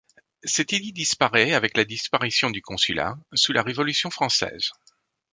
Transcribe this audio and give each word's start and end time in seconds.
Cet 0.45 0.73
édit 0.73 0.93
disparait 0.93 1.53
avec 1.53 1.77
la 1.77 1.85
disparition 1.85 2.49
du 2.49 2.63
consulat, 2.63 3.19
sous 3.35 3.53
la 3.53 3.61
Révolution 3.61 4.09
Française. 4.09 4.71